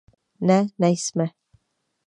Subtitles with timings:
[0.39, 1.25] Ne, nejsme.